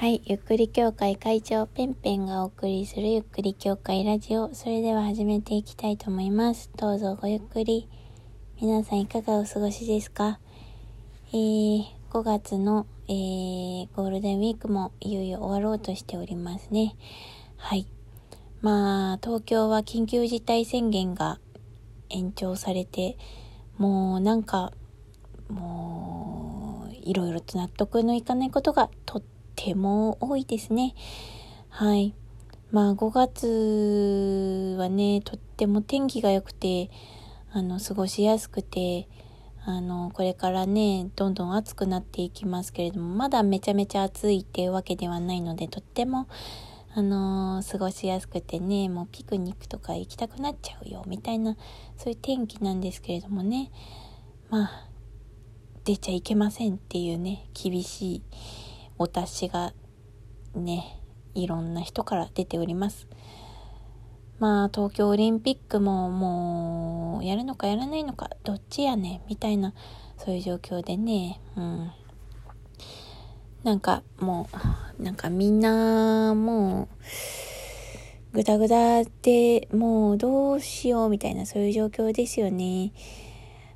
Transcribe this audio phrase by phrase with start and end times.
[0.00, 4.54] はい、ゆっくり協会会長ペンペンがお送りするゆっくり協会ラジオ。
[4.54, 6.70] それでは始めていきたいと思います。
[6.76, 7.88] どうぞごゆっくり。
[8.62, 10.38] 皆さんいかがお過ごしですか？
[11.30, 11.82] えー、
[12.12, 16.94] 5月の、えー、ゴールデンウィークもいよいよ終わろうとしておりますね。
[17.56, 17.88] はい。
[18.60, 21.40] まあ、東京は緊急事態宣言が
[22.08, 23.18] 延長されて、
[23.78, 24.72] もうなんか、
[25.48, 29.37] もう、いろいろと納得のいかないことがとって
[29.74, 30.94] も多いですね。
[31.68, 32.14] はい。
[32.70, 36.90] まあ5月はね、とっても天気が良くて、
[37.52, 39.08] あの、過ごしやすくて、
[39.64, 46.26] あの、これからね、どんどん暑くなっていきますけれども、まだめちゃめちゃ暑いっていうわけではないので、とっても、
[46.94, 51.56] あの過ごしやすくてね、もうピクニックとか行きたくなっちゃうよ、みたいな、
[51.96, 53.70] そういう天気なんですけれどもね、
[54.50, 54.88] まあ、
[55.84, 58.22] 出ちゃいけませんっていうね、厳しい
[58.98, 59.72] お達しが
[60.54, 61.00] ね、
[61.34, 63.06] いろんな人から出ております。
[64.38, 69.74] まあ、東京オリンピックももう、やるのかやらないのか、どっちやねみたいな、
[70.16, 71.90] そういう状況でね、うん。
[73.64, 74.48] なんか、も
[74.98, 76.88] う、なんかみんな、もう、
[78.32, 82.92] ぐだぐだでもうどうしようみたいな、そういう状況ですよね。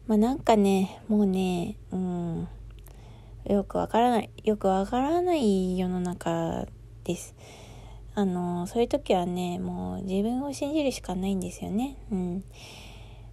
[0.06, 2.48] まあなんかね、もうね、うん。
[3.44, 4.30] よくわからない。
[4.44, 6.66] よくわからない世の中
[7.04, 7.34] です。
[8.14, 11.96] あの、そういう時はね、もう自分を信じるしかないんですよね。
[12.10, 12.44] うん。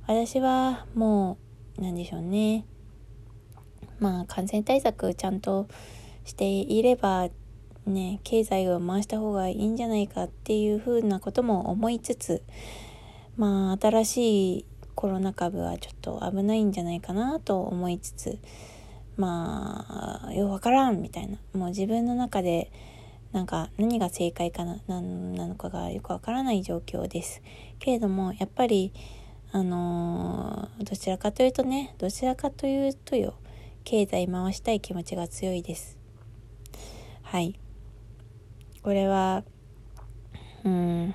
[0.08, 1.38] 私はも
[1.78, 2.66] う、なんでしょうね。
[4.00, 5.68] まあ、感染対策ちゃんと
[6.24, 7.30] していれば、
[7.86, 12.42] ね、経済を回した方がいいんじゃないかっていうふうなことも思いつつ、
[13.38, 14.66] まあ、新しい
[14.96, 18.40] コロナ株はちょっと危ないんじゃないかなと思いつつ、
[19.20, 21.38] まあ、ようわからんみたいな。
[21.53, 22.72] もう自分の中で、
[23.34, 27.42] なんか何が正解かな、なのかがよくわからない状況です。
[27.80, 28.94] けれども、やっぱり、
[29.52, 33.34] あのー、どちらかというとね、どちらかというとよ、
[33.84, 35.97] 経済回したい気持ちが強いです。
[37.22, 37.59] はい。
[38.81, 39.44] これは、
[40.63, 41.13] うん、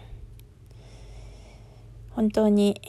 [2.10, 2.80] 本当に、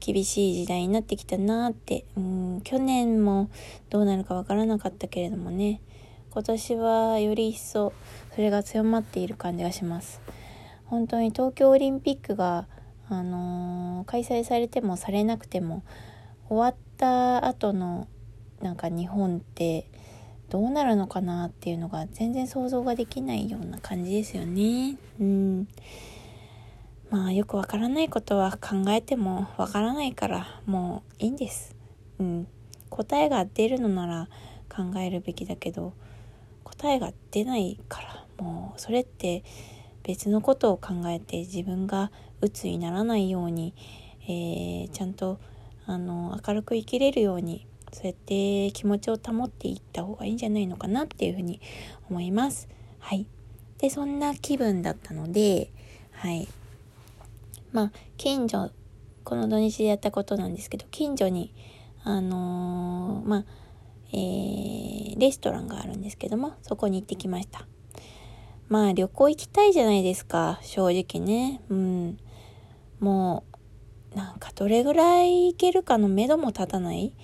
[0.00, 3.50] 厳しい時代になってきたなって、うん、去年も
[3.90, 5.80] どうなるかわからなかったけれどもね、
[6.32, 7.92] 今年はより一層
[8.34, 10.20] それが強まっている感じがします。
[10.86, 12.66] 本当に東京オリンピックが、
[13.08, 15.84] あのー、開催されてもされなくても、
[16.48, 18.08] 終わった後の
[18.60, 19.86] なんか日本って
[20.48, 24.96] どうなるのかなっていうのが全然想像ができないような感じですよね。
[25.20, 25.68] うん。
[27.10, 31.74] まあよくわからないことは考えてもわからないからもういいんです。
[32.18, 32.46] うん。
[32.88, 34.28] 答えが出るのなら
[34.68, 35.92] 考えるべきだけど
[36.64, 39.44] 答えが出ないからもうそれって
[40.02, 42.10] 別のことを考えて自分が
[42.40, 43.74] 鬱にならないように、
[44.24, 45.38] えー、ちゃんと
[45.86, 51.60] あの明るく生きれるようにそうやって気持ちを保っていった方がいいんじゃないのかなっていうふうに
[52.08, 52.68] 思います。
[53.00, 53.26] はい。
[53.78, 55.70] で、そんな気分だったので、
[56.12, 56.48] はい。
[57.72, 58.70] まあ、近所、
[59.24, 61.54] この土日でやったことなんですけど、近所に、
[62.02, 63.44] あのー、まあ、
[64.12, 67.66] えー、レストランがあるんですけども、そこに行ってきました。
[68.68, 71.60] まあ、旅行行きたいじゃないですか、正直ね。
[71.68, 72.18] うん。
[72.98, 73.44] も
[74.14, 77.14] う、なんかどれぐらい行けるかの目処も立たない、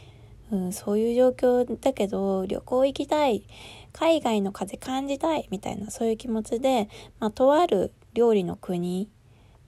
[0.52, 3.46] うん、そういう状況だけど、旅行行きたい、
[3.92, 9.08] 海外の風感じたい、みたいな、そういう気持ちで、まあ、とある料理の国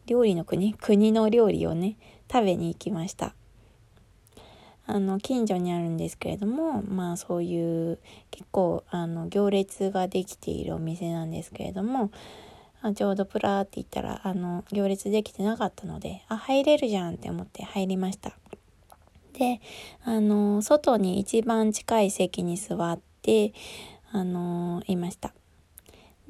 [0.08, 0.74] 料理の国？
[0.74, 1.96] 国の料理をね
[2.32, 3.34] 食べに行きました。
[4.90, 7.98] あの近所にあるんですけれどもまあそういう
[8.30, 12.10] 結構あの行列ができているお店なんですけれども
[12.94, 18.32] ちょうどプラーって言ったらあの行列できてなかったのであ入れるじゃんって思って入りました。
[19.34, 19.60] で
[20.04, 23.52] あの外に一番近い席に座って
[24.10, 25.34] あのいました。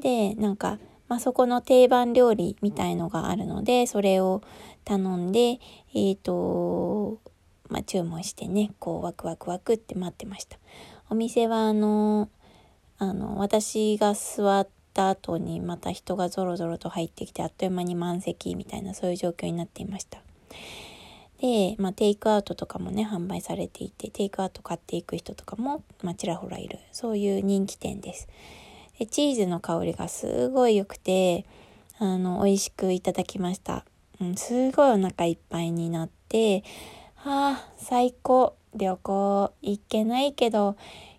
[0.00, 4.42] でなんかまあ、そこの定番料理みたいのがあるので、それを
[4.84, 7.18] 頼んで、えっ、ー、と、
[7.68, 10.58] まあ、注文してね、こう、ワクワクワクって待ってました。
[11.10, 12.28] お店は、あの、
[12.98, 20.20] あの、私が座った後にまた人がゾロゾロと入ってきて、あっという間に満席みたいな、そういう状況になっていました。
[21.40, 28.28] で、まあ、テイクアウトとかもね、販売されていて、テイクアウト買っていく人とかも、まあ、ちらほらいる、そういう人気店です。
[28.98, 31.46] でチーズの香りがすごい良くて、
[31.98, 33.84] あの、美味しくいただきました。
[34.20, 36.64] うん、すごいお腹いっぱいになって、
[37.14, 38.54] はあ、最高。
[38.74, 40.76] 旅行行けないけど、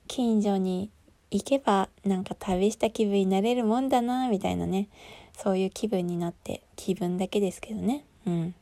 [0.08, 0.92] 近所に
[1.31, 4.90] 行けばなんか旅した気分になれるもんだな、みたいなね。
[5.38, 8.06] そういう気分になって、気分だけですけどね。
[8.26, 8.56] うん。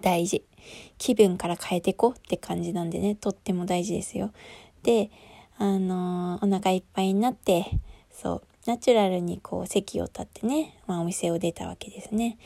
[0.00, 0.44] 大事。
[0.98, 4.32] 気分から変えてこうって感じなんでね、とっても大事ですよ。
[4.82, 5.10] で、
[5.56, 7.66] あのー、お腹いっぱいになって、
[8.14, 12.38] そう、ナチュラルにこう席を立ってね、まあお店を出たわけですね。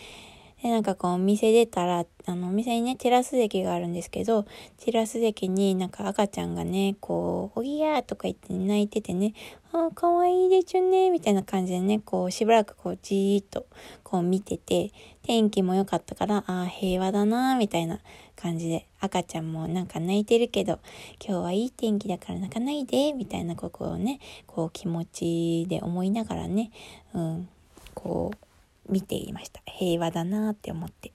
[0.63, 4.45] で、なんかこう、お店出たら、あの、お店にね、テラス席があるんですけど、
[4.79, 9.35] テラス席になんか赤ちゃんがね、こう、おぎやーとか言って泣いててね、
[9.73, 13.67] ああかわいいでちゅね、みたいな感じでね、こう、しばらくこう、じーっと、
[14.03, 14.91] こう見てて、
[15.23, 18.01] 天気も良かったから、ああ、平和だなーみたいな
[18.35, 20.81] 感じで、赤ちゃんもなんか泣いてるけど、
[21.25, 26.73] 今日はいい天気だから泣かないで、みたいなことをね、こう、気持ちで思いながらね、
[27.15, 27.49] うん、
[27.95, 28.48] こう、
[28.89, 29.61] 見ていました。
[29.67, 31.13] 平和だなって思って。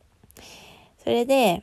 [1.03, 1.61] それで、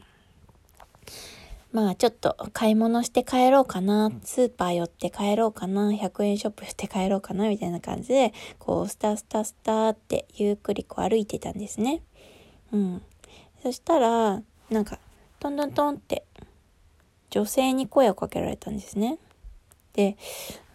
[1.73, 12.03] まあちょっと買い物して帰ろうかな、スーパー寄って帰ろうかな、100円ショップして帰ろうかな、みたいな感じで、こう、スタスタスタってゆっくりこう歩いてたんですね。
[12.73, 13.03] うん。
[13.63, 14.99] そしたら、なんか、
[15.39, 16.25] トントントンって、
[17.31, 19.19] 女性に声をかけられたんですね。
[19.93, 20.17] で、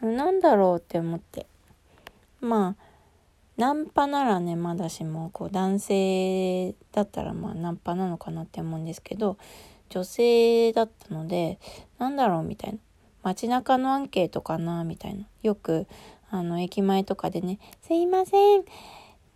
[0.01, 1.45] なんだろうって思って。
[2.39, 2.84] まあ、
[3.57, 9.37] ナンパならねまだしもこう男性だったらまあナンパなのかなって思うんですけど
[9.89, 11.59] 女性だったので
[11.97, 12.79] なんだろうみたいな
[13.23, 15.87] 街中のアンケートかなみたいなよく
[16.29, 18.65] あの駅前とかでね「すいません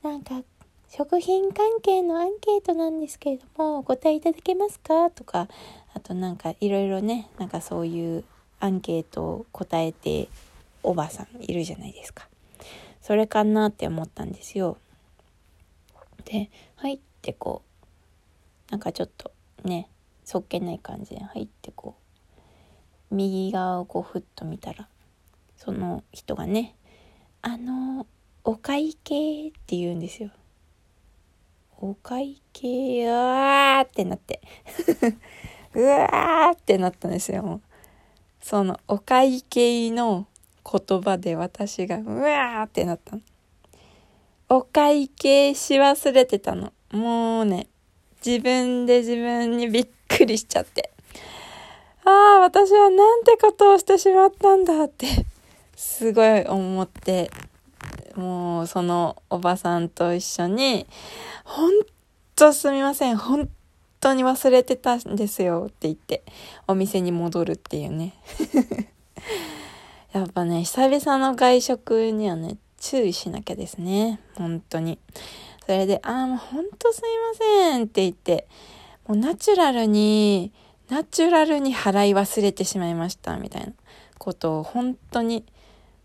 [0.04, 0.44] なんか
[0.90, 5.48] 食品関係のアンケートなんですけれどもお答えいただけますか?」とか
[5.94, 8.24] あとなんかいろいろねなんかそういう
[8.60, 10.28] アンケートを答えて
[10.84, 12.29] おばさんいるじゃないですか。
[13.10, 14.78] それかなって思ったんですよ。
[16.26, 17.64] で、入ってこ
[18.70, 19.32] う、なんかちょっと
[19.64, 19.90] ね、
[20.24, 21.96] そっけない感じで入ってこ
[23.12, 24.88] う、右側をこうふっと見たら、
[25.58, 26.76] その人がね、
[27.42, 28.06] あの、
[28.44, 30.30] お会計って言うんですよ。
[31.80, 34.40] お会計、うわーってなって。
[35.74, 37.60] うわーってなったんですよ。
[38.40, 40.28] そのお会計の
[40.72, 43.22] 言葉で私がうわーってなったの。
[44.50, 46.74] お会計し忘れてたの。
[46.92, 47.68] もうね、
[48.26, 50.92] 自分で自分にびっくりしちゃって。
[52.04, 55.08] ああ、私はなんてことをしてしまったんだって、
[55.76, 57.32] すごい思って、
[58.16, 60.88] もうそのおばさんと一緒に、
[61.44, 61.72] ほん
[62.36, 63.50] とすみません、本
[64.00, 66.24] 当に忘れてたんですよって言って、
[66.68, 68.14] お店に戻るっていうね。
[70.12, 74.20] やっぱね、久々の外食にはね、注意しなきゃですね。
[74.36, 74.98] 本当に。
[75.66, 78.48] それで、ああ、もうほんとすいませんって言って、
[79.08, 80.52] もうナチュラルに、
[80.90, 83.74] ナチュラルに払い忘れてしまいましたみたいな
[84.18, 85.46] ことを本当に、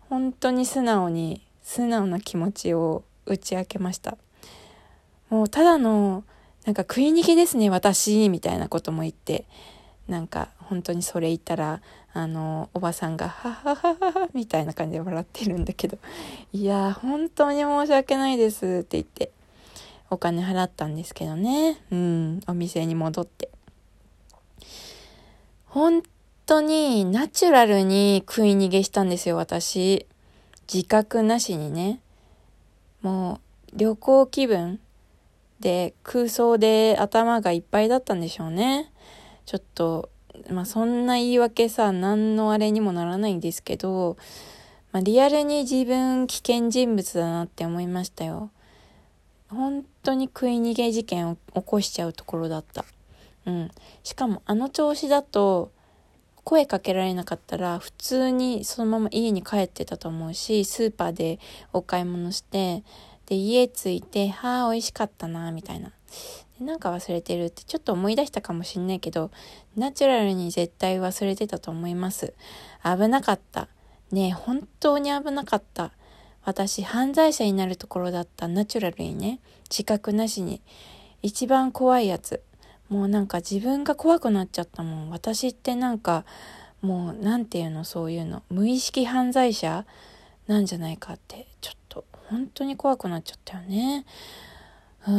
[0.01, 4.19] 本当に素直に、素直な気持ちを打ち明けました。
[5.31, 6.23] もうただの、
[6.65, 9.47] なんか食い逃げですね、私、みたいなことも言って、
[10.07, 11.81] なんか本当にそれ言ったら
[12.17, 15.97] あのおばさんが「ははははは」みたいな感じで笑ってるんだけど
[16.53, 19.31] 「いや本当に申し訳ないです」って言って
[20.09, 21.81] お金払ったんですけどね。
[21.91, 23.49] うんお店に戻って。
[25.65, 26.03] 本
[26.45, 30.07] 当にナチュラルに食い逃げしたんですよ私。
[30.73, 31.99] 自覚なしにね。
[33.01, 33.41] も
[33.73, 34.79] う旅行気分
[35.59, 38.89] で空想で頭がいっぱいだったんでしょうね。
[39.45, 40.09] ちょっと、
[40.49, 44.17] まあそんな言い訳さ、何のあれにもならないんですけど、
[44.91, 48.51] まあリアルに自分危険人物だなって思いましたよ。
[49.49, 52.85] 本当に食い逃げ事件を起こしちゃうところだった。
[53.45, 53.71] うん。
[54.03, 55.71] しかもあの調子だと、
[56.43, 61.39] 声かけられなかったら普通にそのまま家に帰ってたと思うし、スーパーで
[61.73, 62.83] お買い物して、
[63.25, 65.91] で、家着いて、はあ、美味しかったな、みたいな。
[66.59, 69.31] なんか忘れてるってちょっと思い出したかもしんないけど、
[69.75, 72.33] ナチュラルに絶対忘れてたと思います。
[72.83, 73.67] 危なかった。
[74.11, 75.91] ねえ、本当に危なかった。
[76.43, 78.47] 私、犯罪者になるところだった。
[78.47, 79.39] ナチュラルにね。
[79.69, 80.61] 自覚なしに。
[81.21, 82.41] 一番怖いやつ。
[82.87, 85.09] もうなんか自分が怖くなっちゃったもん。
[85.09, 86.23] 私ってなんか、
[86.81, 88.43] もうなんていうの、そういうの。
[88.49, 89.85] 無意識犯罪者
[90.47, 94.05] なんじゃないかって、ちょっと本当に怖くなっちゃったよね。
[95.07, 95.13] うー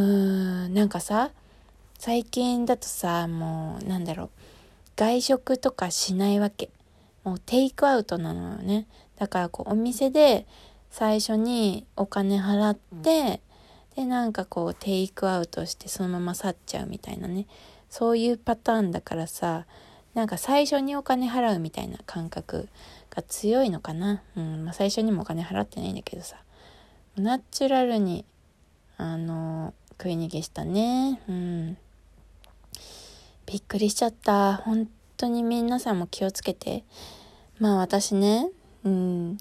[0.68, 1.30] ん、なんかさ、
[1.98, 4.30] 最近だとさ、もう、なんだろう、
[4.96, 6.70] 外食とかしないわけ。
[7.24, 8.86] もうテイクアウトなのよね。
[9.16, 10.46] だからこう、お店で
[10.90, 13.40] 最初にお金払って、
[13.94, 17.46] で、なんかこう、テイクアウトしてそのまま去っちゃうみたいなね。
[17.88, 19.66] そういうパターンだからさ、
[20.14, 22.68] なんか最初にお金払うみたいな感覚
[23.10, 24.22] が強いのかな。
[24.36, 26.36] うん、まあ、最初にもお金払ってないんだけどさ。
[27.16, 28.24] ナチュラルに、
[28.96, 31.20] あの、食い逃げしたね。
[31.28, 31.76] うん。
[33.46, 34.56] びっくりしちゃった。
[34.56, 36.84] 本当に皆さんも気をつけて。
[37.58, 38.50] まあ私ね、
[38.84, 39.38] うん、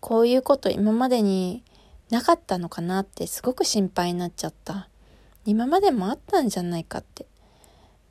[0.00, 1.62] こういうこと今までに
[2.10, 4.88] なかったのかなってすごく心配になっちゃった。
[5.44, 7.26] 今までもあったんじゃないかって。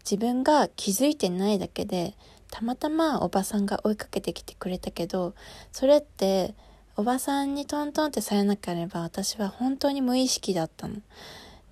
[0.10, 2.16] 自分が気づいてないだけで、
[2.50, 5.34] たまたまおばさんが追いかけてきてくれたけど、
[5.72, 6.56] それって
[7.00, 10.96] おばさんにトントンってされなければ私は本当に無意識だったの。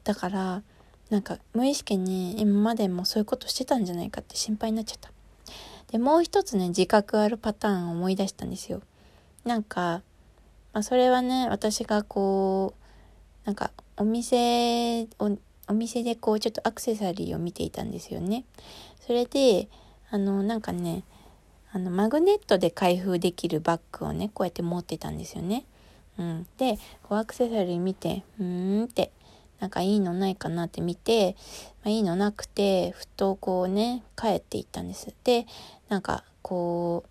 [0.03, 0.61] だから、
[1.09, 5.09] なんか無意識に今までもそういうことしてたんじゃないかって心配になっちゃった。
[5.91, 8.83] で、もう一つね、自覚あるパターンを思い出したんですよ。
[9.45, 10.03] なんか、
[10.73, 12.75] まあ、それはね、私がこ
[13.43, 15.35] う、なんかお店を、
[15.67, 18.45] お店でこうちょっとアクセサリーを見ていたんですよね。
[18.99, 19.69] それで、
[20.11, 21.03] あの、なんかね、
[21.75, 25.65] あの、マグネットで開封できるバッグをね、こうやって持ってたんですよね。
[26.17, 26.47] うん。
[26.57, 29.11] で、こうアクセサリー見て、うーんって、
[29.59, 31.35] なんかいいのないかなって見て、
[31.83, 35.13] まあ、いいのなくて、ふとこうね、帰っていったんです。
[35.25, 35.47] で、
[35.89, 37.09] なんかこう、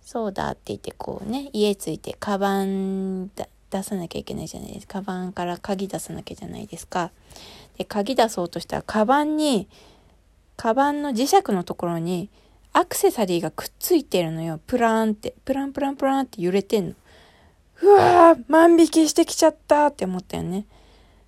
[0.00, 3.30] そうだって言ってこうね、家着いてカバン
[3.70, 5.00] 出さなきゃいけないじゃないですか。
[5.00, 7.10] カバンから鍵出さなきゃじゃないですか。
[7.78, 9.66] で、鍵出そうとしたら、カバンに、
[10.56, 12.30] カバンの磁石のところに、
[12.72, 14.60] アクセサリーがくっついてるのよ。
[14.66, 15.34] プラーンって。
[15.44, 16.94] プランプランプランって揺れてんの。
[17.82, 20.66] うわー万引きしてきちゃったって思ったよね。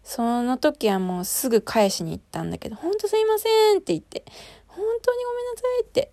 [0.03, 4.25] その時はもうすぐ返しに行ったんだけど、ほんとすいませんって言って、
[4.69, 6.11] 本当にごめんなさいって。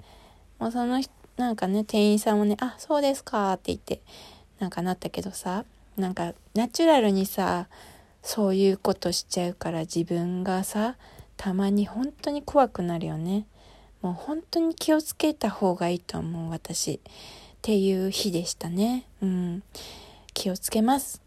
[0.59, 4.01] もうその人、なんかね、店員さんもね、あ、そうですかって言って、
[4.59, 5.65] なんかなったけどさ、
[5.97, 7.67] なんかナチュラルにさ、
[8.23, 10.95] そういうことしちゃうから自分がさ、
[11.37, 13.45] たまに本当に怖くなるよね。
[14.01, 16.93] もう本当に気をつけた方がいいと思う、私。
[16.93, 16.99] っ
[17.61, 19.05] ていう日でしたね。
[19.21, 19.63] うん。
[20.33, 21.19] 気をつけます。